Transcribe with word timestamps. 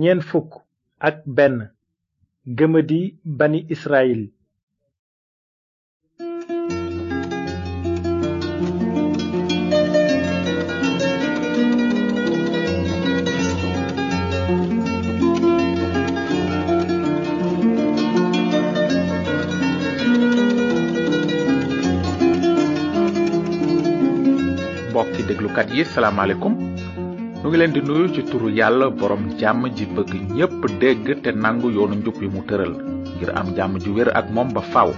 ñeen 0.00 0.20
fukk 0.28 0.50
ak 1.08 1.16
benn 1.36 1.56
gëmadi 2.56 3.00
bani 3.38 3.60
israel 3.74 4.20
mbokki 24.90 25.20
déglukat 25.28 25.68
yi 25.76 25.82
salaamaaleykum 25.94 26.65
nu 27.46 27.50
ngi 27.52 27.58
leen 27.60 27.72
di 27.74 27.80
nuyu 27.80 28.08
ci 28.14 28.22
turu 28.26 28.48
yàlla 28.50 28.90
borom 28.90 29.20
jàmm 29.40 29.70
ji 29.76 29.84
bëgg 29.94 30.12
ñépp 30.36 30.62
dégg 30.80 31.22
te 31.22 31.30
nangu 31.30 31.68
yoonu 31.70 31.94
njub 31.96 32.14
yi 32.22 32.28
mu 32.28 32.40
tëral 32.48 32.72
ngir 33.18 33.30
am 33.38 33.54
jàmm 33.56 33.78
ju 33.78 33.90
wér 33.96 34.08
ak 34.18 34.26
moom 34.34 34.48
ba 34.52 34.60
faaw 34.72 34.90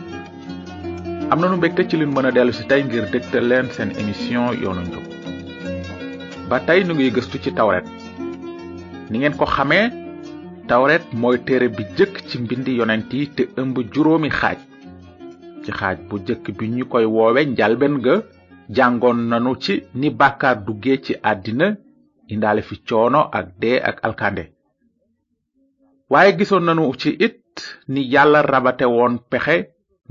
am 1.30 1.38
nanu 1.40 1.56
mbégte 1.58 1.82
ci 1.88 1.96
liñ 1.98 2.08
mën 2.14 2.24
a 2.28 2.30
dellu 2.36 2.52
si 2.58 2.64
tey 2.70 2.82
ngir 2.84 3.04
dégtal 3.12 3.44
leen 3.50 3.66
seen 3.74 3.90
émission 4.00 4.48
yoonu 4.62 4.80
njub 4.88 5.04
ba 6.48 6.56
tey 6.66 6.80
nu 6.84 6.94
ngi 6.94 7.10
gëstu 7.16 7.36
ci 7.44 7.50
tawret 7.52 7.84
ni 9.10 9.18
ngeen 9.18 9.34
ko 9.36 9.44
xamee 9.44 9.86
tawret 10.68 11.04
mooy 11.20 11.36
téere 11.46 11.68
bi 11.76 11.84
jëkk 11.98 12.14
ci 12.28 12.36
mbindi 12.40 12.78
yonent 12.78 13.12
yi 13.12 13.28
te 13.36 13.42
ëmb 13.60 13.76
juróomi 13.92 14.30
xaaj 14.38 14.56
ci 15.64 15.70
xaaj 15.78 15.96
bu 16.08 16.16
jëkk 16.26 16.44
bi 16.58 16.66
ñu 16.74 16.84
koy 16.88 17.04
njalben 17.46 17.94
ga 18.04 18.14
jàngoon 18.76 19.18
nanu 19.30 19.54
ci 19.64 19.74
ni 19.94 20.08
bàkkaar 20.08 20.56
duggee 20.64 20.96
ci 21.04 21.12
àddina 21.22 21.68
indaale 22.28 22.62
fi 22.62 22.76
coono 22.88 23.20
ak 23.38 23.46
dee 23.60 23.80
ak 23.90 24.00
alkande 24.06 24.44
waaye 26.12 26.32
gisoon 26.38 26.64
nanu 26.66 26.92
ci 27.00 27.10
it 27.26 27.56
ni 27.88 28.00
yàlla 28.12 28.42
rabate 28.42 28.86
woon 28.96 29.14
pexe 29.30 29.56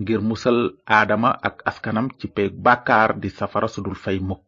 ngir 0.01 0.21
musal 0.21 0.59
aadama 0.85 1.29
ak 1.47 1.55
askanam 1.69 2.07
ci 2.19 2.27
peeg 2.35 2.53
bàkkaar 2.65 3.09
di 3.21 3.29
safara 3.29 3.67
su 3.67 3.81
dul 3.81 3.95
fay 4.03 4.19
mukk 4.19 4.47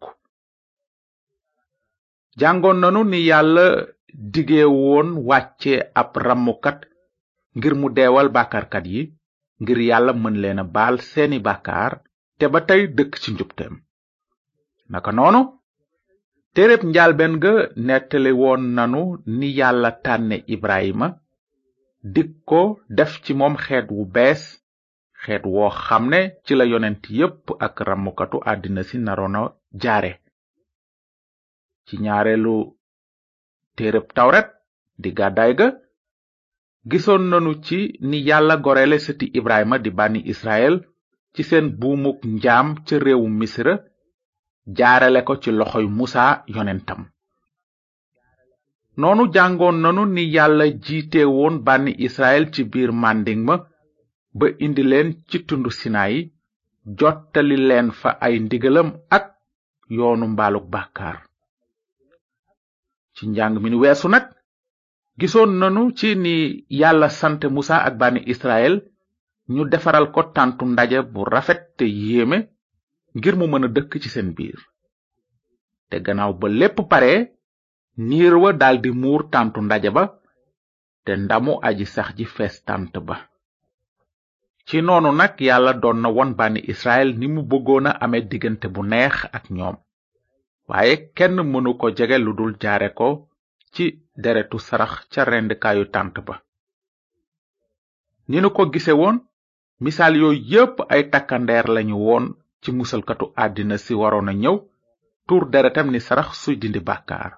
jàngoon 2.39 2.79
nanu 2.81 3.03
ni 3.03 3.19
yàlla 3.29 3.67
dige 4.33 4.63
woon 4.65 5.09
wàcce 5.29 5.75
ab 5.95 6.15
rammukat 6.25 6.79
ngir 7.55 7.75
mu 7.75 7.87
deewal 7.95 8.29
bàkkaarkat 8.35 8.85
yi 8.93 9.01
ngir 9.61 9.79
yàlla 9.89 10.13
mën 10.13 10.35
leena 10.41 10.63
baal 10.75 10.95
seeni 11.11 11.39
bàkkaar 11.47 11.91
te 12.37 12.45
ba 12.51 12.59
tey 12.67 12.81
dëkk 12.97 13.13
ci 13.21 13.29
njubteem 13.31 13.73
naka 14.89 15.11
noonu 15.11 15.41
tereb 16.55 16.81
njalben 16.91 17.33
ga 17.43 17.53
nettali 17.87 18.31
won 18.41 18.61
nanu 18.77 19.01
ni 19.37 19.47
yalla 19.59 19.91
tanne 20.05 20.37
ibrahima 20.55 21.07
dikko 22.13 22.61
def 22.97 23.11
ci 23.23 23.31
mom 23.39 23.53
xet 23.65 23.87
wu 23.95 24.03
bes 24.15 24.41
xet 25.21 25.43
wo 25.53 25.65
xamne 25.85 26.21
ci 26.45 26.53
la 26.57 26.65
yonent 26.71 27.03
yep 27.19 27.37
ak 27.65 27.75
ramukatu 27.87 28.37
adina 28.51 28.81
si 28.89 28.97
narono 29.05 29.43
jare 29.81 30.11
ci 31.85 31.93
ñaarelu 32.03 32.55
tawret 34.15 34.49
di 35.01 35.09
gaday 35.19 35.51
ga 35.59 35.67
gison 36.89 37.23
nanu 37.31 37.51
ci 37.65 37.79
ni 38.09 38.17
yalla 38.29 38.55
gorele 38.65 38.97
seti 39.05 39.25
ibrahima 39.39 39.77
di 39.83 39.89
bani 39.97 40.19
israel 40.31 40.75
ci 41.33 41.41
sen 41.49 41.65
buumuk 41.79 42.19
njam 42.35 42.67
ci 42.85 42.95
rew 43.05 43.21
misra 43.39 43.73
jaarale 44.77 45.23
ko 45.25 45.37
ci 45.41 45.49
loxoy 45.51 45.87
musa 45.97 46.43
yonentam 46.55 47.01
noonu 49.01 49.23
jàngoon 49.33 49.77
nanu 49.83 50.03
ni 50.13 50.23
yàlla 50.35 50.65
jiite 50.85 51.21
woon 51.35 51.55
bànni 51.65 51.91
israel 52.07 52.43
ci 52.53 52.61
biir 52.71 52.91
mànding 53.01 53.41
ma 53.47 53.55
ba 54.39 54.45
indi 54.65 54.83
leen 54.91 55.07
ci 55.29 55.37
tundu 55.47 55.69
sinaayi 55.79 56.19
jottali 56.99 57.57
leen 57.69 57.87
fa 57.99 58.09
ay 58.25 58.35
ndigalam 58.45 58.89
ak 59.17 59.23
yoonu 59.97 60.25
mbaaluk 60.33 60.65
bàkkaar 60.73 61.17
ci 63.15 63.23
njàng 63.29 63.55
mi 63.61 63.69
nu 63.69 63.77
weesu 63.83 64.07
nag 64.09 64.25
gisoon 65.19 65.51
nanu 65.59 65.81
ci 65.97 66.09
ni 66.23 66.33
yàlla 66.81 67.09
sant 67.19 67.41
musa 67.55 67.75
ak 67.87 67.93
bànn 67.99 68.17
israel 68.33 68.75
ñu 69.53 69.63
defaral 69.71 70.05
ko 70.13 70.21
tàntu 70.35 70.63
ndaje 70.71 70.97
bu 71.13 71.21
rafet 71.33 71.61
te 71.77 71.85
yéeme 72.01 72.37
ngir 73.17 73.33
mu 73.39 73.45
mëna 73.49 73.67
dëkk 73.75 73.91
ci 74.01 74.09
seen 74.13 74.29
biir 74.37 74.59
te 75.89 75.97
gannaaw 76.05 76.33
ba 76.39 76.47
lépp 76.49 76.77
pare 76.91 77.13
niir 78.07 78.35
wa 78.43 78.51
daldi 78.61 78.91
muur 79.01 79.21
tantu 79.33 79.59
ndaje 79.65 79.89
ba 79.97 80.03
te 81.05 81.11
ndamu 81.23 81.53
aji 81.67 81.85
sax 81.93 82.09
ji 82.17 82.25
fees 82.35 82.55
tànt 82.67 82.95
ba 83.07 83.15
ci 84.67 84.77
noonu 84.81 85.09
nag 85.19 85.33
yàlla 85.47 85.73
doon 85.81 85.99
na 86.03 86.09
won 86.15 86.31
bànni 86.39 86.61
israel 86.73 87.09
ni 87.19 87.27
mu 87.33 87.41
bëggoon 87.49 87.85
a 87.89 87.97
amee 88.03 88.27
diggante 88.29 88.67
bu 88.73 88.81
neex 88.91 89.15
ak 89.37 89.45
ñoom 89.55 89.77
waaye 90.69 90.93
kenn 91.17 91.37
mënu 91.51 91.71
ko 91.79 91.85
jege 91.97 92.17
lu 92.19 92.31
jaare 92.61 92.89
ko 92.99 93.09
ci 93.73 93.83
deretu 94.23 94.57
sarax 94.67 94.93
ca 95.11 95.21
rendkaayu 95.29 95.85
tànt 95.93 96.15
ba 96.27 96.35
ni 98.29 98.37
nu 98.41 98.49
ko 98.55 98.63
gise 98.73 98.93
woon 98.99 99.17
misaal 99.83 100.13
yooyu 100.21 100.41
yépp 100.51 100.75
ay 100.93 101.01
takkandeer 101.11 101.65
lañu 101.75 101.97
woon 102.07 102.25
ci 102.63 102.69
musalkatu 102.77 103.25
àddina 103.43 103.75
si 103.85 103.93
waroon 104.01 104.29
a 104.31 104.33
ñëw 104.43 104.57
tur 105.27 105.43
deretam 105.53 105.87
ni 105.91 105.99
sarax 106.07 106.29
suy 106.41 106.55
dindi 106.61 106.79
bàkkaar 106.87 107.31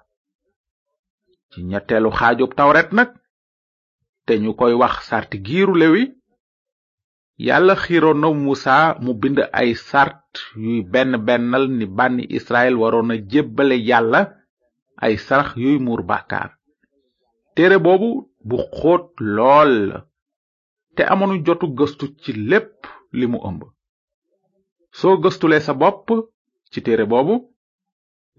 ci 1.50 1.58
ñetteelu 1.70 2.10
xaajub 2.18 2.50
tawret 2.58 2.88
nag 2.98 3.10
te 4.26 4.32
ñu 4.44 4.50
koy 4.60 4.74
wax 4.80 4.94
sarti 5.08 5.36
giiru 5.46 5.74
lewi 5.80 6.02
yàlla 7.46 7.74
xiiroon 7.82 8.18
na 8.20 8.28
musa 8.44 8.76
mu 9.04 9.12
bind 9.20 9.38
ay 9.60 9.70
sart 9.88 10.26
yuy 10.62 10.78
benn 10.92 11.12
bennal 11.26 11.64
ni 11.78 11.86
bànni 11.98 12.22
israel 12.38 12.74
waroon 12.80 13.10
a 13.14 13.16
jébbale 13.30 13.76
yàlla 13.88 14.20
ay 15.04 15.14
sarax 15.26 15.50
yuy 15.62 15.76
muur 15.84 16.02
bàkkaar 16.10 16.50
téere 17.54 17.76
boobu 17.84 18.10
bu 18.48 18.56
xóot 18.78 19.04
lool 19.36 19.74
te 20.94 21.02
amoonu 21.12 21.34
jotu 21.46 21.66
gëstu 21.78 22.04
ci 22.22 22.30
lépp 22.50 22.72
li 23.18 23.26
mu 23.32 23.38
ëmb 23.48 23.62
soo 24.98 25.16
gëstulee 25.22 25.60
sa 25.66 25.72
bopp 25.82 26.06
ci 26.72 26.78
téere 26.84 27.04
boobu 27.12 27.34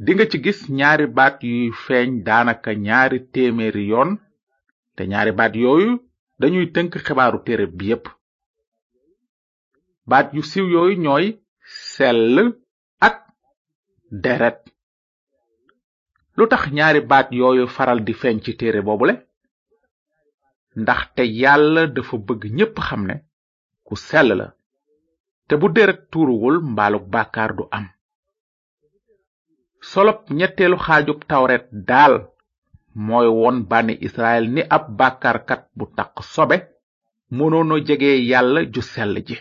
dinga 0.05 0.25
ci 0.31 0.37
gis 0.43 0.59
ñaari 0.79 1.05
baat 1.17 1.37
yuy 1.49 1.67
feeñ 1.83 2.09
daanaka 2.27 2.69
ñaari 2.85 3.17
téeméeri 3.33 3.83
yoon 3.91 4.11
te 4.95 5.01
ñaari 5.11 5.31
baat 5.39 5.53
yooyu 5.63 5.91
dañuy 6.39 6.67
tënk 6.75 6.91
xibaaru 7.05 7.37
téere 7.45 7.65
bi 7.77 7.85
yépp 7.89 8.05
baat 10.09 10.27
yu 10.35 10.41
siiw 10.51 10.65
yooyu 10.73 10.95
ñooy 11.03 11.25
sell 11.93 12.35
ak 13.07 13.15
deret 14.23 14.59
lu 16.37 16.43
tax 16.51 16.63
ñaari 16.77 17.01
baat 17.11 17.27
yooyu 17.39 17.65
faral 17.75 17.99
di 18.07 18.13
feeñ 18.21 18.37
ci 18.43 18.51
téere 18.59 18.79
boobu 18.87 19.05
ndax 20.81 21.01
te 21.15 21.23
yàlla 21.41 21.81
dafa 21.95 22.15
bëgg 22.27 22.41
ñépp 22.57 22.75
xam 22.87 23.01
ne 23.07 23.15
ku 23.87 23.95
sell 24.07 24.31
la 24.39 24.47
te 25.47 25.55
bu 25.61 25.69
deret 25.75 26.01
tuuruwul 26.11 26.57
mbaaluk 26.71 27.05
bakar 27.13 27.51
du 27.57 27.63
am 27.77 27.85
solop 29.91 30.19
ñettelu 30.39 30.77
xajuk 30.85 31.19
tawret 31.29 31.65
dal 31.89 32.13
moy 33.05 33.27
won 33.39 33.57
bani 33.71 33.93
israel 34.07 34.43
ni 34.55 34.61
ab 34.75 34.85
kat 35.49 35.61
bu 35.77 35.85
tak 35.97 36.11
sobe 36.33 36.57
monono 37.37 37.75
jege 37.87 38.11
yalla 38.31 38.59
ju 38.73 38.81
yalle 38.99 39.19
ji 39.27 39.37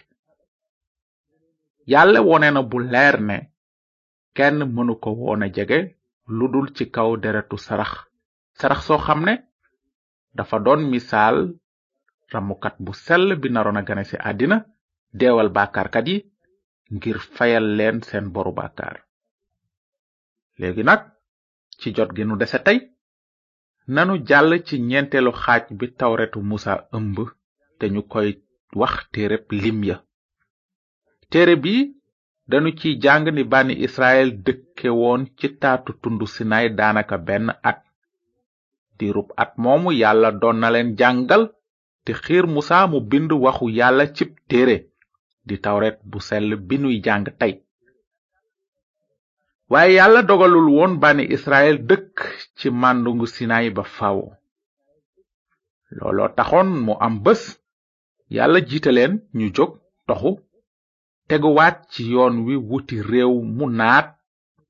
yalla 1.92 2.20
wone 2.28 2.48
na 2.54 2.62
bu 2.70 2.78
leer 2.92 3.16
ne 3.28 3.36
kenn 4.36 4.58
mënu 4.74 4.94
ko 5.02 5.10
wona 5.22 5.46
a 5.46 5.50
jege 5.56 5.78
misal 6.36 6.66
ci 6.76 6.84
kaw 6.94 7.08
deretu 7.22 7.56
sarax 7.66 7.92
sarax 8.58 8.80
so 8.86 8.94
dafa 10.36 10.56
don 10.64 10.80
misal 10.92 11.36
ramukat 12.32 12.74
bu 12.84 12.92
sel 13.04 13.24
bi 13.40 13.48
narona 13.52 13.80
ci 14.10 14.16
deewal 15.20 15.48
bàkkaarkat 15.56 16.06
yi 16.10 16.16
ngir 16.94 17.18
fayal 17.34 17.66
leen 17.76 17.96
seen 18.08 18.26
boru 18.34 18.52
bàkkaar 18.58 18.96
léegi 20.60 20.82
nag 20.88 21.00
ci 21.78 21.88
jot 21.96 22.10
gi 22.16 22.22
nu 22.24 22.34
dese 22.40 22.58
tey 22.66 22.78
nanu 23.94 24.14
jàll 24.28 24.50
ci 24.66 24.74
ñeenteelu 24.88 25.32
xaaj 25.42 25.64
bi 25.78 25.86
tawretu 25.98 26.38
musa 26.50 26.72
ëmb 26.96 27.16
te 27.78 27.86
ñu 27.94 28.02
koy 28.12 28.28
wax 28.80 28.94
téere 29.12 29.36
lim 29.62 29.78
ya 29.88 29.96
téere 31.30 31.54
bi 31.64 31.74
danu 32.50 32.70
ci 32.80 32.88
jàng 33.02 33.24
ni 33.34 33.42
bànni 33.52 33.74
israel 33.86 34.28
dëkke 34.46 34.88
woon 35.00 35.22
ci 35.38 35.46
taatu 35.60 35.90
tundu 36.02 36.26
sinaay 36.34 36.66
daanaka 36.78 37.16
benn 37.26 37.46
at 37.70 37.78
diirub 38.98 39.28
at 39.42 39.52
moomu 39.62 39.90
yàlla 40.00 40.30
doon 40.40 40.58
na 40.60 40.68
leen 40.70 40.90
jàngal 40.98 41.42
te 42.04 42.12
xiir 42.22 42.44
musa 42.54 42.86
mu 42.90 42.98
bind 43.10 43.30
waxu 43.44 43.66
yàlla 43.78 44.04
cib 44.16 44.30
téere 44.48 44.76
di 45.46 45.58
tawret 45.64 45.96
bu 46.06 46.18
sell 46.28 46.48
bi 46.68 46.76
nuy 46.78 46.96
jàng 47.04 47.24
tey 47.40 47.54
waaye 49.72 49.92
yàlla 49.98 50.20
dogalul 50.28 50.68
woon 50.76 50.92
bani 51.02 51.24
israel 51.36 51.76
dëkk 51.88 52.14
ci 52.56 52.66
màndungu 52.80 53.26
sinaay 53.34 53.66
ba 53.76 53.82
faw 53.96 54.18
looloo 55.98 56.28
taxoon 56.36 56.68
mu 56.84 56.92
am 57.06 57.14
bés 57.24 57.42
yàlla 58.36 58.58
jiitaleen 58.68 59.12
ñu 59.38 59.46
jóg 59.56 59.70
toxu 60.06 60.30
teguwaat 61.28 61.76
ci 61.92 62.02
yoon 62.12 62.34
wi 62.46 62.54
wuti 62.68 62.96
réew 63.08 63.32
mu 63.56 63.64
naat 63.78 64.08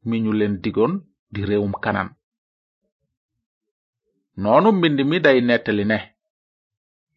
mi 0.06 0.16
ñu 0.24 0.32
leen 0.38 0.54
digoon 0.62 0.92
di 1.32 1.40
réewum 1.48 1.74
kanam 1.84 2.08
noonu 4.42 4.68
mbind 4.76 4.98
mi 5.10 5.16
day 5.24 5.38
nettali 5.46 5.84
ne 5.90 5.98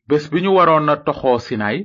bés 0.07 0.23
bi 0.31 0.37
ñu 0.43 0.51
waroon 0.57 0.89
a 0.89 0.95
toxoo 1.05 1.39
sinaay 1.45 1.79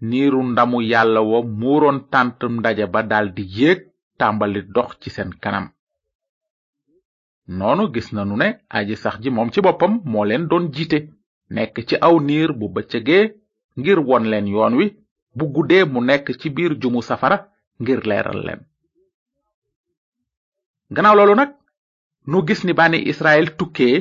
niiru 0.00 0.40
ndamu 0.52 0.78
yàlla 0.92 1.20
wa 1.30 1.38
muuroon 1.60 1.98
tàntum 2.12 2.52
ndaje 2.60 2.84
ba 2.94 3.00
daldi 3.10 3.42
yéeg 3.58 3.78
tàmbali 4.18 4.60
dox 4.74 4.90
ci 5.00 5.08
seen 5.14 5.30
kanam 5.42 5.66
noonu 7.58 7.84
gis 7.94 8.08
nanu 8.14 8.34
ne 8.40 8.48
aji 8.76 8.94
sax 9.02 9.16
ji 9.22 9.30
moom 9.36 9.48
ci 9.52 9.58
boppam 9.66 9.92
moo 10.12 10.24
leen 10.28 10.44
doon 10.50 10.64
jiite 10.74 10.98
nekk 11.54 11.76
ci 11.88 11.94
aw 12.06 12.14
niir 12.26 12.50
bu 12.58 12.66
bëccëgee 12.74 13.24
ngir 13.78 13.98
won 14.08 14.24
leen 14.30 14.46
yoon 14.54 14.74
wi 14.78 14.86
bu 15.36 15.44
guddee 15.54 15.84
mu 15.92 16.00
nekk 16.08 16.26
ci 16.40 16.48
biir 16.56 16.72
jumu 16.80 17.00
safara 17.08 17.36
ngir 17.82 18.00
leeral 18.08 18.40
leen 18.46 18.60
gannaaw 20.94 21.16
loolu 21.16 21.34
nag 21.36 21.50
nu 22.30 22.38
gis 22.46 22.60
ni 22.64 22.72
bànni 22.78 22.98
israel 23.12 23.46
tukkee 23.58 23.96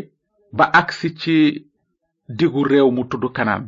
ba 0.58 0.66
agsi 0.80 1.08
ci 1.22 1.36
digu 2.38 2.62
réew 2.72 2.90
mu 2.96 3.04
tudd 3.12 3.26
kanaan 3.38 3.64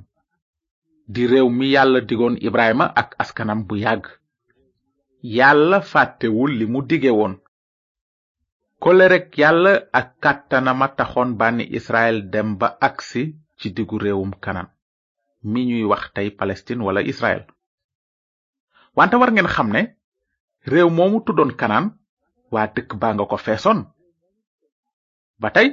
di 1.07 1.27
réew 1.29 1.49
mi 1.49 1.69
yàlla 1.69 2.01
digoon 2.01 2.35
Ibrahima 2.41 2.85
ak 2.95 3.15
askanam 3.19 3.63
bu 3.67 3.75
yàgg 3.77 4.05
yàlla 5.21 5.79
fàttewul 5.81 6.51
li 6.57 6.65
mu 6.65 6.81
dige 6.81 7.11
woon 7.11 7.37
kolerek 8.79 9.37
yàlla 9.37 9.73
ak 9.99 10.07
kàttanama 10.23 10.87
taxoon 10.97 11.35
bànni 11.39 11.63
Israël 11.77 12.29
dem 12.33 12.57
ba 12.57 12.67
agsi 12.87 13.23
ci 13.59 13.69
diggu 13.75 13.97
réewum 13.99 14.31
kanan 14.43 14.67
mi 15.43 15.61
ñuy 15.69 15.83
wax 15.83 16.03
tey 16.13 16.29
Palestine 16.31 16.81
wala 16.83 17.01
Israël 17.01 17.45
wante 18.95 19.15
war 19.15 19.31
ngeen 19.31 19.47
xam 19.55 19.69
ne 19.71 19.81
réew 20.71 20.89
moomu 20.89 21.21
tuddoon 21.25 21.53
kanaan 21.59 21.87
waa 22.53 22.67
dëkk 22.75 22.91
baa 23.01 23.13
nga 23.13 23.25
ko 23.31 23.37
feesoon 23.37 23.79
ba 25.41 25.49
tey 25.55 25.67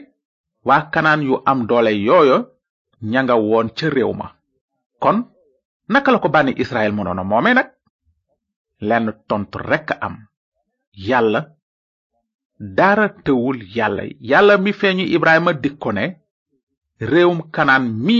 waa 0.69 0.83
kanaan 0.93 1.23
yu 1.27 1.35
am 1.51 1.61
doole 1.69 1.93
yooyo 2.07 2.37
ña 3.11 3.23
woon 3.49 3.69
ca 3.79 3.89
réew 3.97 4.13
ma 4.21 4.29
kon 5.03 5.19
naka 5.91 6.13
la 6.15 6.19
ko 6.23 6.29
bani 6.31 6.53
israel 6.63 6.93
mënoon 6.95 7.21
a 7.21 7.25
moome 7.31 7.51
nag 7.59 7.69
lenn 8.89 9.07
tontu 9.29 9.57
rek 9.71 9.89
am 10.07 10.15
yalla 11.09 11.41
dara 12.79 13.07
tewul 13.25 13.59
yalla 13.77 14.03
yalla 14.31 14.55
mi 14.65 14.73
feñu 14.81 15.05
ibrahima 15.17 15.53
dikone, 15.63 16.05
reum 17.13 17.39
kanan 17.55 17.85
mi, 18.07 18.19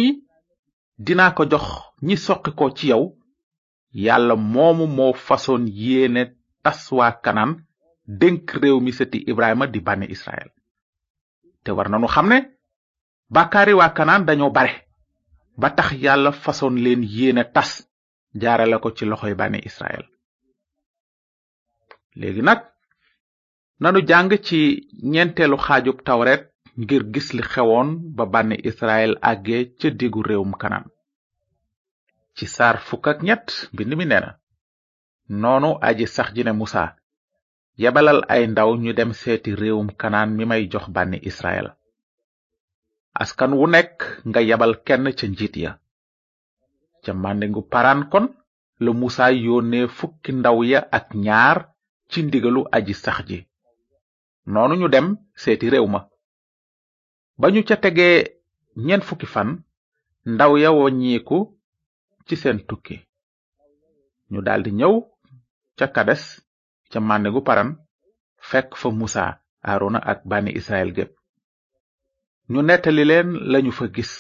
dina 1.05 1.25
mii 1.29 1.35
ko 1.37 1.43
jox 1.53 1.65
ñi 2.07 2.17
soqi 2.27 2.51
ko 2.59 2.67
ci 2.77 2.85
yow 2.91 3.03
yalla 4.07 4.35
momu 4.55 4.87
mo 4.97 5.07
fason 5.27 5.63
yene 5.83 6.23
taswa 6.65 7.07
kanan 7.25 7.51
denk 8.21 8.45
rew 8.63 8.77
mi 8.85 8.93
seti 8.99 9.19
ibrahima 9.31 9.67
di 9.73 9.81
bani 9.89 10.07
israel 10.17 10.51
te 11.63 11.71
war 11.77 11.89
nañu 11.91 12.09
xam 12.15 12.27
bakari 13.35 13.73
wa 13.81 13.89
kanan 13.97 14.23
dañu 14.29 14.49
bare 14.57 14.75
ba 15.61 15.69
tax 15.77 15.89
yàlla 16.05 16.33
façon 16.45 16.75
leen 16.85 17.03
yéene 17.15 17.45
tas 17.55 17.71
jaarale 18.43 18.77
ko 18.83 18.89
ci 18.97 19.05
loxoy 19.11 19.35
bani 19.41 19.59
israel 19.71 20.05
léegi 22.19 22.43
nag 22.47 22.61
nanu 23.83 24.01
jàng 24.09 24.31
ci 24.47 24.61
ñeenteelu 25.13 25.57
xaajub 25.65 25.99
tawret 26.07 26.43
ngir 26.83 27.03
gis 27.13 27.29
li 27.37 27.43
xewoon 27.53 27.89
ba 28.17 28.25
bani 28.35 28.57
israel 28.71 29.13
àggee 29.31 29.63
ca 29.79 29.89
diggu 29.99 30.21
réewum 30.29 30.53
kanaan 30.61 30.87
ci 32.37 32.45
saar 32.55 32.77
fukk 32.87 33.07
ak 33.13 33.19
ñett 33.27 33.47
mbind 33.73 33.93
mi 33.99 34.05
neena 34.11 34.31
noonu 35.41 35.71
aji 35.89 36.05
sax 36.15 36.29
ji 36.35 36.43
ne 36.45 36.53
musa 36.61 36.85
yebalal 37.83 38.21
ay 38.35 38.43
ndaw 38.53 38.71
ñu 38.83 38.91
dem 38.99 39.13
seeti 39.21 39.51
réewum 39.61 39.89
kanaan 40.01 40.31
mi 40.37 40.45
may 40.49 40.63
jox 40.73 40.87
banni 40.97 41.19
israel 41.31 41.67
askan 43.15 43.53
wu 43.57 43.65
nekk 43.73 44.01
nga 44.29 44.41
yabal 44.49 44.73
kenn 44.87 45.05
ca 45.19 45.27
njiit 45.31 45.57
ya 45.65 45.71
ca 47.05 47.13
màndingu 47.23 47.63
paraan 47.73 48.01
kon 48.13 48.27
la 48.85 48.91
musaa 49.01 49.31
yónnee 49.45 49.87
fukki 49.99 50.31
ndaw 50.37 50.59
ya 50.71 50.81
ak 50.99 51.07
ñaar 51.25 51.59
ci 52.11 52.19
ndigalu 52.27 52.61
aji 52.77 52.95
sax 53.05 53.19
ji 53.29 53.39
noonu 54.53 54.75
ñu 54.81 54.89
dem 54.95 55.07
seeti 55.43 55.67
réew 55.73 55.87
ma 55.95 56.01
ba 57.41 57.47
ñu 57.53 57.61
ca 57.69 57.77
tegee 57.85 58.15
ñeent 58.87 59.05
fukki 59.09 59.27
fan 59.35 59.49
ndaw 60.35 60.53
ya 60.63 60.69
woññiku 60.79 61.39
ci 62.27 62.35
seen 62.43 62.59
tukki 62.69 62.97
ñu 64.33 64.39
daldi 64.47 64.71
ñëw 64.79 64.95
ca 65.79 65.87
kades 65.95 66.23
ca 66.91 66.99
màndigu 67.09 67.41
paran 67.49 67.71
fekk 68.51 68.69
fa 68.81 68.89
musa 69.01 69.25
aarona 69.69 69.99
ak 70.11 70.19
bànni 70.31 70.53
israel 70.61 70.91
gépp 70.97 71.13
ñu 72.51 72.61
nettali 72.67 73.03
leen 73.11 73.29
lañu 73.53 73.73
fa 73.79 73.85
gis 73.95 74.13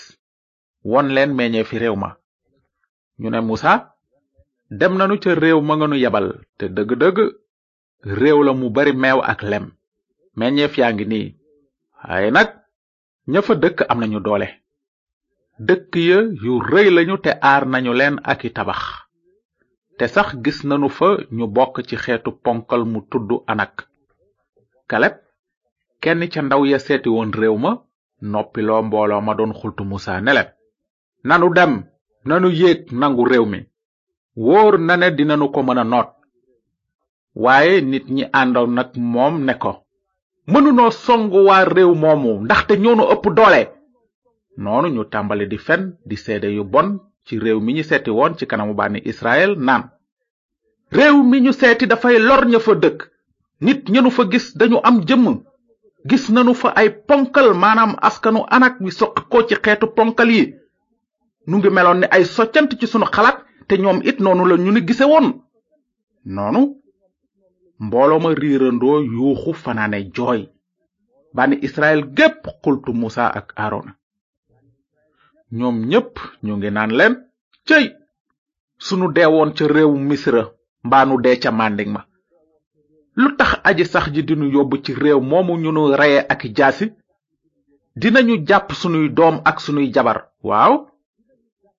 won 0.92 1.06
leen 1.14 1.30
meññee 1.36 1.68
fi 1.68 1.76
réew 1.82 1.96
ma 2.02 2.08
ñu 3.20 3.28
ne 3.30 3.40
musa 3.48 3.72
dem 4.78 4.92
nanu 4.98 5.14
ca 5.22 5.30
réew 5.42 5.58
ma 5.66 5.74
nga 5.76 5.86
nu 5.90 5.96
yebal 6.04 6.26
te 6.58 6.64
dëgg-dëgg 6.76 7.18
réew 8.20 8.38
la 8.44 8.52
mu 8.60 8.66
bari 8.76 8.92
meew 9.02 9.18
ak 9.32 9.40
lem 9.50 9.64
meññeef 10.38 10.72
yaa 10.78 10.92
ngi 10.94 11.04
nii 11.10 11.28
waaye 12.06 12.28
nag 12.36 12.48
ña 13.32 13.40
fa 13.46 13.52
dëkk 13.62 13.78
am 13.90 13.98
nañu 14.00 14.18
doole 14.26 14.48
dëkk 15.66 15.92
ya 16.08 16.18
yu 16.44 16.52
rëy 16.72 16.88
lañu 16.96 17.14
te 17.24 17.30
aar 17.50 17.62
nañu 17.72 17.92
leen 17.98 18.16
ak 18.30 18.40
i 18.48 18.50
tabax 18.56 18.82
te 19.96 20.04
sax 20.14 20.28
gis 20.44 20.58
nanu 20.68 20.88
fa 20.98 21.08
ñu 21.36 21.44
bokk 21.56 21.74
ci 21.88 21.96
xeetu 22.02 22.30
ponkal 22.44 22.82
mu 22.92 23.00
tudd 23.10 23.30
anak 23.52 23.74
kaleb 24.90 25.14
kenn 26.02 26.22
ca 26.32 26.40
ndaw 26.42 26.62
ya 26.70 26.78
seeti 26.86 27.08
woon 27.14 27.32
réew 27.40 27.56
ma 27.64 27.72
noppiloo 28.30 28.82
mbooloo 28.86 29.22
ma 29.26 29.34
doon 29.38 29.52
xultu 29.60 29.82
musa 29.90 30.14
nelet 30.24 30.48
nanu 31.28 31.46
dem 31.56 31.72
nanu 32.28 32.48
yéeg 32.60 32.80
nangu 33.00 33.24
réew 33.32 33.46
mi 33.52 33.58
wóor 34.46 34.74
na 34.86 34.94
ne 34.96 35.06
dinanu 35.16 35.46
ko 35.54 35.60
mën 35.66 35.80
a 35.82 35.84
noot 35.92 36.08
waaye 37.44 37.74
nit 37.90 38.06
ñi 38.16 38.24
àndoon 38.40 38.70
nag 38.76 38.90
moom 39.12 39.34
ne 39.46 39.54
ko 39.62 39.72
mënunoo 40.52 40.90
songu 41.04 41.38
waa 41.48 41.64
réew 41.76 41.92
moomu 42.02 42.30
ndaxte 42.44 42.72
ñoonu 42.84 43.04
ëpp 43.14 43.24
doole 43.36 43.62
noonu 44.62 44.88
ñu 44.94 45.02
tàmbali 45.12 45.46
di 45.52 45.58
fen 45.66 45.82
di 46.08 46.16
seede 46.24 46.48
yu 46.56 46.64
bon 46.72 46.88
ci 47.26 47.34
réew 47.44 47.58
mi 47.64 47.70
ñu 47.76 47.82
seeti 47.90 48.10
woon 48.18 48.32
ci 48.38 48.44
kanamu 48.50 48.72
bànni 48.78 48.98
israel 49.12 49.50
naan 49.66 49.84
réew 50.96 51.16
mi 51.30 51.36
ñu 51.44 51.52
seeti 51.60 51.84
dafay 51.90 52.16
lor 52.28 52.42
ña 52.50 52.58
fa 52.66 52.72
dëkk 52.82 52.98
nit 53.64 53.80
ñenu 53.92 54.10
fa 54.16 54.22
gis 54.32 54.46
dañu 54.58 54.78
am 54.88 54.96
jëmm 55.08 55.26
gis 56.04 56.28
nanu 56.30 56.54
fa 56.54 56.68
ay 56.76 56.90
ponkal 57.08 57.48
maanaam 57.62 57.92
askanu 58.08 58.40
anak 58.56 58.74
wi 58.84 58.90
soq 58.98 59.14
ko 59.32 59.38
ci 59.48 59.54
xeetu 59.64 59.86
ponkal 59.96 60.30
yi 60.36 60.42
nu 61.48 61.54
ngi 61.58 61.70
meloon 61.76 61.98
ni 62.00 62.06
ay 62.14 62.24
soccant 62.34 62.70
ci 62.80 62.86
sunu 62.92 63.06
xalaat 63.14 63.38
te 63.68 63.74
ñoom 63.82 63.98
it 64.08 64.18
noonu 64.24 64.44
la 64.50 64.56
ñu 64.64 64.70
ni 64.72 64.80
gise 64.88 65.04
woon 65.12 65.26
noonu 66.34 66.60
mbooloo 67.84 68.20
ma 68.22 68.28
riirandoo 68.40 68.98
yuuxu 69.12 69.50
fanaane 69.62 69.98
jooy 70.16 70.40
bani 71.36 71.56
israel 71.66 72.00
gépp 72.16 72.40
xultu 72.62 72.90
musa 73.00 73.24
ak 73.38 73.46
aarona 73.62 73.92
ñoom 75.58 75.76
ñépp 75.90 76.12
ñu 76.46 76.52
ngi 76.58 76.70
naan 76.72 76.92
leen 76.98 77.14
cëy 77.68 77.86
sunu 78.86 79.06
deewoon 79.14 79.50
ca 79.56 79.64
réewu 79.74 79.96
misra 80.08 80.42
mbaanu 80.86 81.14
dee 81.24 81.36
ca 81.42 81.50
manding 81.52 81.90
ma 81.94 82.02
lu 83.16 83.36
tax 83.36 83.60
aji 83.64 83.84
sax 83.84 84.08
ji 84.12 84.22
dinu 84.22 84.46
yóbbu 84.52 84.76
ci 84.84 84.94
réew 84.94 85.20
moomu 85.20 85.56
ñu 85.58 85.72
nu 85.72 85.96
reye 85.96 86.24
ak 86.28 86.44
i 86.44 86.48
jaasi 86.56 86.92
dinañu 87.96 88.44
jàpp 88.46 88.72
sunuy 88.72 89.08
doom 89.08 89.40
ak 89.44 89.60
sunuy 89.60 89.92
jabar 89.92 90.30
waaw 90.42 90.86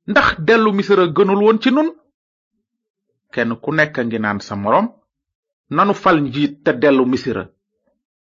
ndax 0.07 0.37
dellu 0.45 0.71
misira 0.73 1.05
gënul 1.07 1.41
woon 1.43 1.59
ci 1.61 1.71
nun 1.71 1.89
kenn 3.33 3.55
ku 3.61 3.71
nekk 3.71 3.97
ngi 4.05 4.19
naan 4.19 4.39
sa 4.39 4.55
moroom 4.55 4.89
nanu 5.69 5.93
fal 5.93 6.21
njiit 6.21 6.63
te 6.63 6.71
dellu 6.73 7.05
misira 7.05 7.49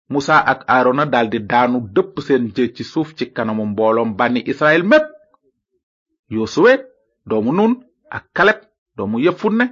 musa 0.09 0.37
ak 0.39 0.63
aarona 0.67 1.05
daldi 1.05 1.39
daanu 1.39 1.79
dëpp 1.95 2.19
seen 2.21 2.47
jë 2.55 2.73
ci 2.75 2.83
suuf 2.83 3.15
ci 3.15 3.25
kanamu 3.35 3.65
mbooloom 3.65 4.15
bànni 4.15 4.39
israel 4.47 4.83
mépp 4.83 5.05
yosuwe 6.31 6.73
doomu 7.25 7.51
nun 7.53 7.83
ak 8.09 8.25
kaleb 8.33 8.59
doomu 8.95 9.19
yefunne 9.19 9.65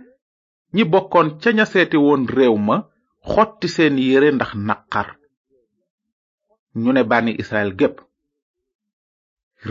ñi 0.76 0.84
bokkoon 0.84 1.40
ca 1.40 1.50
ña 1.52 1.66
seeti 1.66 1.98
woon 1.98 2.26
réew 2.28 2.58
ma 2.58 2.90
xotti 3.30 3.68
seen 3.75 3.96
yére 4.06 4.28
ndax 4.36 4.51
naqar 4.68 5.08
ñu 6.82 6.90
ne 6.94 7.01
bànni 7.10 7.32
israel 7.42 7.72
gépp 7.80 7.96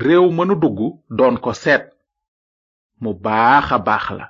réew 0.04 0.24
mënu 0.36 0.54
dugg 0.62 0.78
doon 1.18 1.36
ko 1.44 1.50
seet 1.62 1.84
mu 3.02 3.10
baaxa 3.24 3.76
baax 3.86 4.04
la 4.18 4.26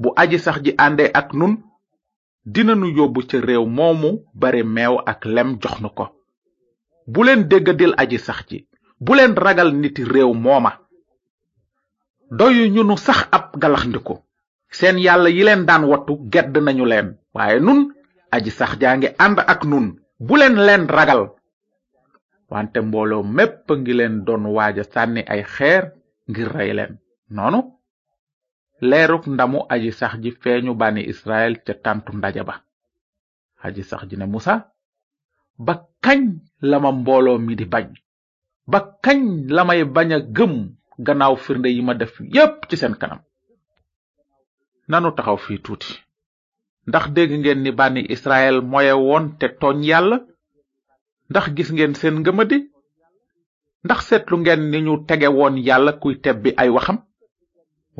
bu 0.00 0.08
aji 0.22 0.38
sax 0.44 0.56
ji 0.64 0.70
àndee 0.84 1.10
ak 1.20 1.28
nun 1.38 1.54
dinanu 2.54 2.86
yóbbu 2.98 3.20
ca 3.28 3.36
réew 3.48 3.64
moomu 3.76 4.10
bare 4.40 4.60
meew 4.74 4.94
ak 5.12 5.20
lem 5.34 5.48
jox 5.62 5.76
nu 5.82 5.88
ko 5.98 6.04
bu 7.12 7.20
leen 7.26 7.40
déggadil 7.50 7.92
aji 8.02 8.18
sax 8.26 8.38
ji 8.48 8.58
bu 9.04 9.10
leen 9.16 9.32
ragal 9.44 9.68
niti 9.80 10.02
réew 10.14 10.32
mooma 10.44 10.72
doyu 12.38 12.64
ñunu 12.74 12.96
sax 13.06 13.20
ab 13.36 13.44
galaxndiku 13.62 14.14
seen 14.76 14.96
yàlla 15.04 15.28
yi 15.36 15.42
leen 15.46 15.62
daan 15.68 15.84
wattu 15.90 16.12
gedd 16.32 16.54
nañu 16.66 16.84
leen 16.92 17.08
waaye 17.36 17.60
nun 17.66 17.80
aji 18.36 18.52
sax 18.52 18.76
jange 18.80 19.16
and 19.16 19.40
ak 19.52 19.64
nun 19.64 19.96
bu 20.20 20.34
len 20.36 20.56
len 20.66 20.84
ragal 20.96 21.20
wante 22.52 22.78
mbolo 22.84 23.18
mepp 23.36 23.66
ngi 23.78 23.94
len 24.00 24.14
don 24.26 24.42
waja 24.56 24.84
sanni 24.92 25.22
ay 25.34 25.42
xeer 25.54 25.82
ngir 26.30 26.48
ray 26.56 26.70
len 26.78 26.90
nonu 27.36 27.60
leruk 28.90 29.24
ndamu 29.34 29.58
aji 29.74 29.90
sax 30.00 30.12
ji 30.22 30.30
feñu 30.40 30.72
bani 30.80 31.02
israel 31.12 31.52
ci 31.64 31.72
tantu 31.84 32.10
ndaja 32.18 32.42
ba 32.48 32.54
aji 33.66 33.82
sax 33.90 34.00
ji 34.08 34.16
ne 34.18 34.26
musa 34.32 34.54
ba 35.66 35.74
kañ 36.04 36.20
lama 36.70 36.90
mbolo 37.00 37.32
mi 37.46 37.54
di 37.56 37.64
bañ 37.74 37.86
ba 38.72 38.78
kañ 39.04 39.20
lamay 39.56 39.80
baña 39.96 40.16
a 40.22 40.26
gëm 40.36 40.52
gannaaw 41.06 41.34
firnde 41.44 41.68
yi 41.76 41.82
ma 41.86 41.94
def 42.00 42.14
yépp 42.34 42.56
ci 42.68 42.76
sen 42.80 42.94
kanam 43.00 43.20
nanu 44.90 45.08
taxaw 45.16 45.38
fi 45.44 45.54
tuuti 45.64 45.94
ndax 46.90 47.04
dégg 47.14 47.30
ngeen 47.40 47.60
ni 47.64 47.70
bànni 47.78 48.02
israel 48.14 48.56
moye 48.72 48.92
woon 49.06 49.24
te 49.38 49.46
tooñ 49.60 49.78
yàlla 49.90 50.16
ndax 51.30 51.46
gis 51.56 51.70
ngeen 51.74 51.94
seen 52.00 52.16
ngëmadi 52.22 52.58
ndax 53.84 54.00
seetlu 54.08 54.34
ngeen 54.40 54.62
ni 54.70 54.78
ñu 54.86 54.94
tege 55.08 55.28
woon 55.38 55.54
yàlla 55.66 55.92
kuy 56.02 56.14
tebbi 56.24 56.50
ay 56.62 56.68
waxam 56.76 56.98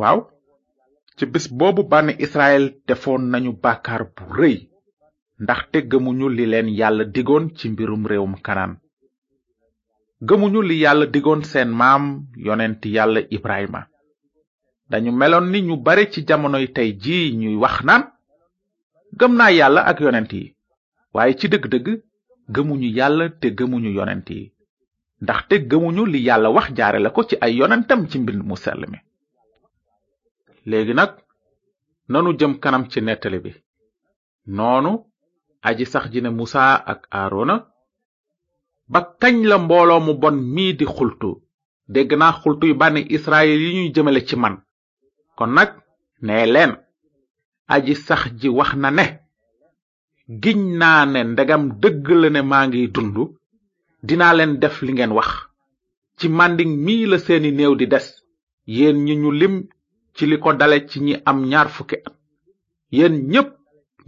waaw 0.01 0.19
ci 1.17 1.25
bis 1.33 1.47
boobu 1.59 1.83
bànni 1.91 2.13
israel 2.25 2.65
defoon 2.87 3.23
nañu 3.33 3.53
bàkkaar 3.63 4.03
bu 4.15 4.23
rëy 4.39 4.57
ndaxte 5.43 5.79
gëmuñu 5.91 6.27
li 6.37 6.45
leen 6.53 6.69
yàlla 6.79 7.05
digoon 7.15 7.45
ci 7.57 7.67
mbirum 7.73 8.03
réewum 8.11 8.35
kanaan 8.47 8.73
gëmuñu 10.27 10.61
li 10.69 10.77
yàlla 10.85 11.07
diggoon 11.15 11.43
seen 11.51 11.71
maam 11.81 12.05
yonent 12.47 12.81
yàlla 12.95 13.21
ibrahima 13.37 13.81
dañu 14.91 15.11
meloon 15.21 15.47
ni 15.53 15.59
ñu 15.69 15.75
bare 15.87 16.05
ci 16.13 16.21
jamonoy 16.29 16.67
tey 16.77 16.91
ji 17.03 17.17
ñuy 17.41 17.57
wax 17.63 17.77
naan 17.89 18.05
gëm 19.15 19.35
naa 19.37 19.51
yàlla 19.53 19.81
ak 19.91 20.01
yonent 20.01 20.31
yi 20.33 20.55
waaye 21.15 21.35
ci 21.39 21.47
dëgg-dëgg 21.53 21.87
gëmuñu 22.55 22.89
yàlla 22.99 23.29
te 23.41 23.47
gëmuñu 23.59 23.91
yonent 23.97 24.29
yi 24.31 24.53
ndaxte 25.23 25.55
gëmuñu 25.71 26.03
li 26.13 26.21
yàlla 26.27 26.49
wax 26.51 26.69
jaare 26.77 26.99
la 27.01 27.11
ko 27.11 27.23
ci 27.29 27.35
ay 27.41 27.53
yonentam 27.61 28.01
ci 28.11 28.19
mbind 28.19 28.43
mu 28.49 28.57
sell 28.57 28.83
mi 28.93 28.99
léegi 30.71 30.95
nag 30.95 31.13
nanu 32.11 32.31
jëm 32.39 32.55
kanam 32.63 32.85
ci 32.91 33.01
nettali 33.03 33.39
bi 33.45 33.53
noonu 34.57 34.93
aji 35.67 35.85
sax 35.87 36.05
ji 36.13 36.21
ne 36.23 36.31
musa 36.31 36.63
ak 36.93 37.01
aarona 37.11 37.57
ba 38.93 39.01
kañ 39.21 39.37
la 39.51 39.57
mbooloo 39.59 40.01
mu 40.07 40.13
bon 40.23 40.37
mii 40.55 40.77
di 40.79 40.85
xultu 40.97 41.31
dégg 41.93 42.11
naa 42.19 42.33
xultuy 42.41 42.73
bànni 42.81 43.01
israel 43.17 43.61
yi 43.65 43.75
ñuy 43.77 43.93
jëmale 43.95 44.21
ci 44.29 44.37
man 44.37 44.57
kon 45.37 45.51
nag 45.55 45.71
nee 46.23 46.47
leen 46.55 46.73
aji 47.75 47.95
sax 48.07 48.21
ji 48.41 48.49
wax 48.59 48.71
na 48.83 48.91
ne 48.97 49.05
giñ 50.43 50.61
naa 50.81 51.03
ne 51.13 51.21
ndegam 51.33 51.65
dëgg 51.83 52.07
la 52.21 52.29
ne 52.35 52.41
maa 52.51 52.65
ngiy 52.69 52.87
dund 52.95 53.17
dinaa 54.07 54.33
leen 54.39 54.53
def 54.63 54.77
li 54.85 54.93
ngeen 54.93 55.13
wax 55.19 55.31
ci 56.19 56.27
mànding 56.39 56.73
mii 56.85 57.05
la 57.11 57.19
seeni 57.25 57.51
néew 57.59 57.75
di 57.79 57.87
des 57.93 58.07
yéen 58.77 58.97
ñi 59.07 59.15
ñu 59.23 59.31
lim 59.41 59.55
ci 60.15 60.23
li 60.31 60.37
ko 60.43 60.49
dale 60.61 60.77
ci 60.89 60.97
ñi 61.05 61.13
am 61.31 61.39
ñaar 61.51 61.69
fukki 61.75 61.97
at 62.07 62.15
ñépp 63.33 63.51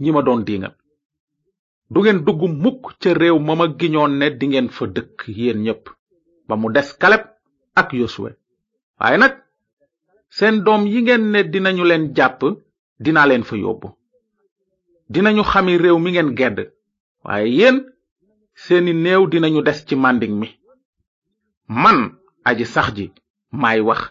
ñi 0.01 0.09
ma 0.13 0.21
doon 0.25 0.41
diingal 0.47 0.75
du 1.91 1.97
ngeen 2.01 2.19
dugg 2.25 2.41
mukk 2.63 2.81
ca 3.01 3.09
réew 3.21 3.37
ma 3.45 3.53
ma 3.59 3.65
giñoon 3.79 4.13
ne 4.19 4.27
dingeen 4.39 4.69
fa 4.75 4.85
dëkk 4.95 5.17
yéen 5.39 5.59
ñépp 5.65 5.85
ba 6.47 6.53
mu 6.59 6.67
des 6.75 6.89
kaleb 7.01 7.23
ak 7.79 7.87
yosuwe 7.99 8.31
waaye 8.99 9.17
nag 9.21 9.33
seen 10.37 10.55
doom 10.65 10.81
yi 10.91 10.97
ngeen 11.01 11.23
ne 11.33 11.39
dinañu 11.51 11.83
leen 11.89 12.05
jàpp 12.17 12.39
dinaa 13.03 13.25
leen 13.29 13.43
fa 13.49 13.55
yóbbu 13.65 13.87
dinañu 15.13 15.43
xami 15.51 15.73
réew 15.83 15.97
mi 16.03 16.09
ngeen 16.13 16.31
gedd 16.39 16.57
waaye 17.25 17.47
yéen 17.59 17.77
seeni 18.63 18.93
néew 19.03 19.21
dinañu 19.31 19.59
des 19.67 19.79
ci 19.87 19.95
màndiŋ 20.03 20.33
mi 20.41 20.47
man 21.83 21.97
aji 22.49 22.65
sax 22.73 22.87
ji 22.97 23.05
may 23.61 23.79
wax 23.87 24.01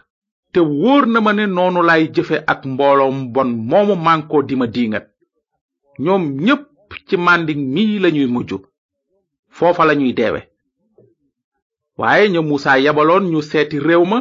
te 0.53 0.59
wóor 0.79 1.03
na 1.13 1.19
ma 1.25 1.31
ne 1.37 1.43
noonu 1.55 1.81
lay 1.89 2.03
jëfe 2.15 2.35
ak 2.53 2.59
mbooloom 2.73 3.17
bon 3.33 3.49
moomu 3.69 3.95
mànkoo 4.05 4.41
di 4.47 4.55
ma 4.59 4.65
diingat 4.75 5.05
ñoom 6.03 6.23
ñépp 6.45 6.65
ci 7.07 7.15
màndin 7.25 7.61
mi 7.73 7.83
lañuy 8.03 8.27
mujj 8.33 8.51
foofa 9.57 9.83
lañuy 9.89 10.13
deewe 10.19 10.41
waaye 11.99 12.25
ña 12.33 12.39
muusa 12.47 12.71
yabaloon 12.85 13.25
ñu 13.31 13.39
seeti 13.51 13.77
réew 13.87 14.03
ma 14.11 14.17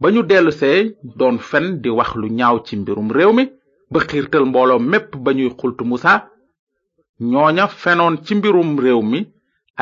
ba 0.00 0.06
ñu 0.14 0.20
dellusee 0.30 0.80
doon 1.18 1.36
fen 1.50 1.66
di 1.82 1.88
wax 1.98 2.10
lu 2.20 2.26
ñaaw 2.38 2.56
ci 2.66 2.74
mbirum 2.80 3.10
réew 3.18 3.32
mi 3.38 3.44
ba 3.92 4.00
xiirtal 4.08 4.44
mbooloo 4.50 4.80
mépp 4.90 5.08
ba 5.24 5.30
ñuy 5.36 5.50
xultu 5.58 5.82
musa 5.90 6.12
ñooña 7.30 7.64
fenoon 7.82 8.14
ci 8.24 8.32
mbirum 8.38 8.70
réew 8.84 9.00
mi 9.10 9.18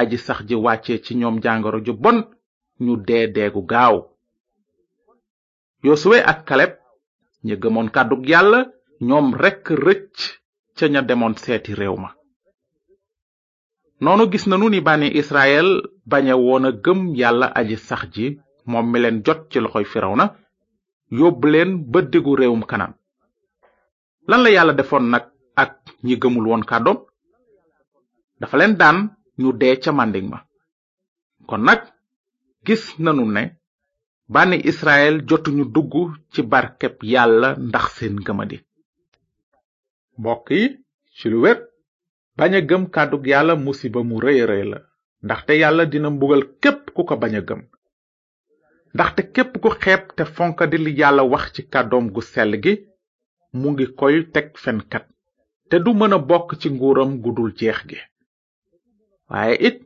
aji 0.01 0.17
sax 0.27 0.39
ji 0.49 0.55
wàccee 0.65 1.03
ci 1.05 1.13
ñoom 1.21 1.37
jàngoro 1.45 1.79
ju 1.87 1.93
bon 2.03 2.19
ñu 2.85 2.93
dee 3.07 3.27
deegu 3.35 3.63
gaaw 3.71 3.95
yosuwe 5.85 6.19
ak 6.31 6.39
kaleb 6.49 6.73
ña 7.47 7.55
gëmoon 7.63 7.89
kàddug 7.95 8.23
yàlla 8.33 8.59
ñoom 9.09 9.27
rekk 9.43 9.65
rëcc 9.87 10.17
ca 10.77 10.85
ña 10.93 11.01
demoon 11.09 11.35
seeti 11.43 11.73
réew 11.81 11.97
ma 12.03 12.09
noonu 14.03 14.25
gis 14.33 14.47
nanu 14.49 14.67
ni 14.71 14.81
bànni 14.87 15.09
israel 15.21 15.69
bañe 16.11 16.33
woon 16.47 16.65
gëm 16.85 17.01
yàlla 17.21 17.47
aji 17.59 17.77
sax 17.89 18.03
ji 18.15 18.27
moom 18.71 18.87
mi 18.91 18.99
leen 19.03 19.19
jot 19.27 19.41
ci 19.51 19.59
loxoy 19.65 19.85
na 20.19 20.25
yóbbu 21.19 21.47
leen 21.53 21.71
ba 21.93 21.99
diggu 22.13 22.33
réewum 22.41 22.65
kanam 22.71 22.93
lan 24.29 24.43
la 24.43 24.51
yàlla 24.55 24.73
defoon 24.77 25.05
nag 25.13 25.25
ak 25.63 25.73
ñi 26.07 26.15
gëmul 26.23 26.47
woon 26.49 26.65
kàddoom 26.71 26.99
dafa 28.41 28.57
leen 28.61 28.75
daan 28.81 28.99
ñu 29.41 29.49
dee 29.61 29.77
ca 29.83 29.91
manding 29.99 30.29
ma 30.33 30.39
kon 31.49 31.63
nag 31.69 31.81
gis 32.67 32.83
nanu 33.05 33.25
ne 33.37 33.43
bànni 34.33 34.57
israel 34.71 35.15
jotuñu 35.29 35.65
dugg 35.75 35.93
ci 36.33 36.41
barkeb 36.51 36.95
yàlla 37.13 37.49
ndax 37.69 37.85
seen 37.97 38.17
gëmadi 38.27 38.59
mbokk 40.19 40.47
yi 40.57 40.65
ci 41.17 41.25
lu 41.31 41.37
wér 41.45 41.59
baña 42.39 42.59
gëm 42.69 42.85
kàddug 42.95 43.25
yàlla 43.33 43.55
musiba 43.67 44.01
mu 44.09 44.17
rëy 44.25 44.41
rëy 44.51 44.65
la 44.71 44.79
ndaxte 45.25 45.53
yàlla 45.63 45.85
dina 45.93 46.09
mbugal 46.15 46.43
képp 46.63 46.83
ku 46.95 47.01
ko 47.09 47.15
baña 47.23 47.41
gëm 47.49 47.61
ndaxte 48.95 49.21
képp 49.35 49.53
ku 49.63 49.69
xeeb 49.83 50.03
te 50.17 50.23
fonkadi 50.35 50.79
li 50.85 50.93
yàlla 51.01 51.23
wax 51.33 51.45
ci 51.55 51.61
kàddoom 51.73 52.07
gu 52.15 52.21
sell 52.33 52.55
gi 52.65 52.75
mu 53.61 53.67
ngi 53.73 53.87
koy 53.99 54.17
teg 54.35 54.47
fenkat 54.65 55.05
te 55.69 55.77
du 55.85 55.91
mën 55.99 56.15
a 56.17 56.19
bokk 56.31 56.49
ci 56.61 56.69
nguuram 56.71 57.11
gudul 57.23 57.51
jeex 57.59 57.79
gi 57.89 57.99
waaye 59.31 59.55
it 59.69 59.79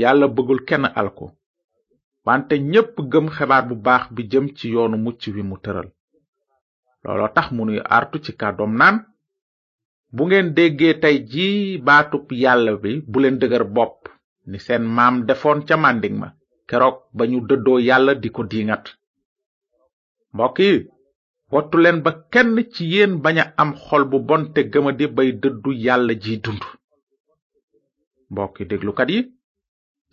yàlla 0.00 0.26
bëggul 0.34 0.60
kenn 0.68 0.84
alku 1.00 1.26
wante 2.26 2.54
ñépp 2.72 2.94
gëm 3.12 3.26
xebaar 3.36 3.64
bu 3.68 3.74
baax 3.86 4.04
bi 4.14 4.22
jëm 4.30 4.46
ci 4.56 4.66
yoonu 4.74 4.96
mucc 5.04 5.20
wi 5.34 5.42
mu 5.50 5.56
tëral 5.64 5.88
looloo 7.02 7.30
tax 7.36 7.46
mu 7.56 7.62
nuy 7.66 7.80
artu 7.98 8.16
ci 8.24 8.32
kàddoom 8.40 8.72
naan 8.80 8.96
bu 10.14 10.22
ngeen 10.26 10.48
déggee 10.56 10.94
tey 11.02 11.16
ji 11.30 11.46
baatub 11.86 12.24
yàlla 12.42 12.72
bi 12.82 12.90
bu 13.10 13.16
leen 13.22 13.36
dëgër 13.40 13.64
bopp 13.76 13.98
ni 14.50 14.56
seen 14.66 14.84
maam 14.96 15.14
defoon 15.28 15.58
ca 15.68 15.74
màndiŋ 15.82 16.14
ma 16.22 16.28
keroog 16.68 16.96
ba 17.16 17.22
ñu 17.30 17.38
dëddoo 17.48 17.78
yàlla 17.88 18.12
di 18.22 18.28
ko 18.36 18.42
diingat 18.50 18.84
mbokk 20.34 20.58
wattu 21.54 21.76
leen 21.84 21.98
ba 22.04 22.10
kenn 22.32 22.56
ci 22.72 22.82
yéen 22.92 23.14
bañ 23.22 23.36
a 23.42 23.44
am 23.62 23.70
xol 23.84 24.04
bu 24.10 24.18
bon 24.28 24.42
te 24.54 24.60
gëmadi 24.72 25.06
bay 25.16 25.30
dëddu 25.42 25.70
yàlla 25.84 26.14
ji 26.22 26.32
dund 26.44 26.62
mbokki 28.30 28.62
déglukat 28.70 29.08
yi 29.14 29.20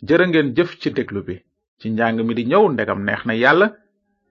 jërë 0.08 0.26
ngeen 0.30 0.50
jëf 0.58 0.72
ci 0.82 0.88
déglu 0.98 1.20
bi 1.28 1.36
ci 1.80 1.86
njàng 1.92 2.20
mi 2.26 2.34
di 2.38 2.44
ñëw 2.52 2.66
ndegam 2.74 3.02
neex 3.06 3.22
na 3.26 3.34
yàlla 3.44 3.68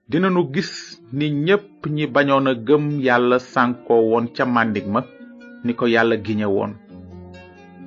dina 0.09 0.27
nu 0.31 0.41
gis 0.53 0.71
ni 1.17 1.25
ñépp 1.45 1.79
ñi 1.95 2.05
bañoon 2.13 2.47
a 2.51 2.53
gëm 2.67 2.83
yàlla 3.07 3.37
sànkoo 3.51 4.01
woon 4.09 4.27
ca 4.35 4.43
màndik 4.53 4.85
ma 4.93 4.99
ni 5.65 5.71
ko 5.77 5.85
yàlla 5.93 6.15
giñe 6.25 6.45
woon 6.55 6.71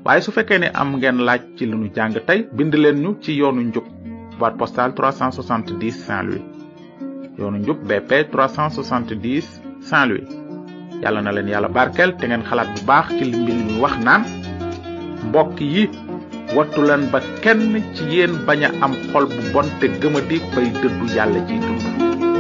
waaye 0.05 0.21
su 0.25 0.31
fekkee 0.37 0.59
ne 0.61 0.69
am 0.81 0.91
ngeen 0.99 1.19
laaj 1.27 1.43
ci 1.57 1.65
li 1.67 1.77
nu 1.79 1.87
jàng 1.95 2.17
tey 2.29 2.41
bind 2.57 2.75
leen 2.83 2.99
ñu 3.03 3.11
ci 3.23 3.33
yoonu 3.41 3.61
njub 3.69 3.87
boîte 4.39 4.59
postale 4.61 4.93
370 4.97 5.91
Saint-Louis 6.07 6.47
yoonu 7.39 7.59
njub 7.59 7.77
BP 7.89 8.11
370 8.33 9.43
Saint-Louis 9.89 10.29
yàlla 11.03 11.21
na 11.25 11.33
leen 11.35 11.49
yàlla 11.53 11.69
barkeel 11.77 12.13
te 12.21 12.27
ngeen 12.29 12.45
xalaat 12.49 12.69
bu 12.75 12.81
baax 12.89 13.07
ci 13.19 13.25
li 13.25 13.37
mbind 13.43 13.71
wax 13.83 13.97
naan 14.07 14.23
mbokk 15.29 15.57
yi 15.75 15.85
wattu 16.57 16.81
leen 16.89 17.03
ba 17.13 17.19
kenn 17.43 17.75
ci 17.97 18.03
yéen 18.15 18.33
bañ 18.47 18.61
a 18.67 18.69
am 18.85 18.93
xol 19.13 19.25
bu 19.35 19.41
bon 19.53 19.69
te 19.81 19.87
gëmadi 20.01 20.37
fay 20.53 20.67
dëddu 20.81 21.07
yàlla 21.17 21.41
ciy 21.49 21.59
dund 21.65 22.32